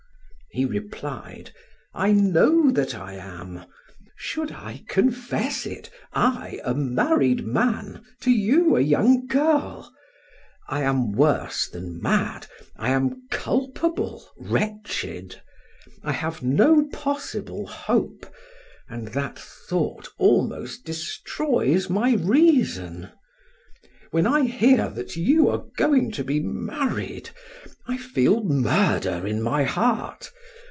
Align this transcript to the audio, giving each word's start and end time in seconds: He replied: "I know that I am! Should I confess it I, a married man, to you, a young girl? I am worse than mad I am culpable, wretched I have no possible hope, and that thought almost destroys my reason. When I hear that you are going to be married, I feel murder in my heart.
He 0.53 0.65
replied: 0.65 1.53
"I 1.93 2.11
know 2.11 2.71
that 2.71 2.93
I 2.93 3.13
am! 3.13 3.63
Should 4.17 4.51
I 4.51 4.83
confess 4.89 5.65
it 5.65 5.89
I, 6.11 6.59
a 6.65 6.73
married 6.75 7.47
man, 7.47 8.03
to 8.19 8.31
you, 8.31 8.75
a 8.75 8.81
young 8.81 9.27
girl? 9.27 9.95
I 10.67 10.81
am 10.81 11.13
worse 11.13 11.69
than 11.69 12.01
mad 12.01 12.47
I 12.75 12.89
am 12.89 13.29
culpable, 13.29 14.29
wretched 14.35 15.41
I 16.03 16.11
have 16.11 16.43
no 16.43 16.83
possible 16.91 17.65
hope, 17.65 18.25
and 18.89 19.07
that 19.13 19.39
thought 19.39 20.09
almost 20.17 20.83
destroys 20.83 21.89
my 21.89 22.15
reason. 22.15 23.07
When 24.09 24.27
I 24.27 24.41
hear 24.41 24.89
that 24.89 25.15
you 25.15 25.47
are 25.47 25.63
going 25.77 26.11
to 26.11 26.23
be 26.25 26.41
married, 26.41 27.29
I 27.87 27.95
feel 27.95 28.43
murder 28.43 29.25
in 29.25 29.41
my 29.41 29.63
heart. 29.63 30.29